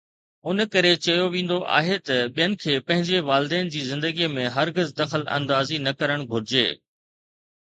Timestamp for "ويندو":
1.33-1.57